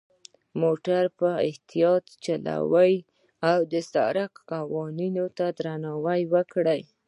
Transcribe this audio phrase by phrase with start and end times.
[0.61, 2.93] موټر په اختیاط وچلوئ،
[3.49, 6.81] او د سرک قوانینو ته درناوی وکړئ.